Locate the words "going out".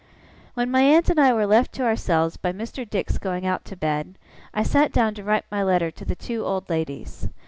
3.19-3.63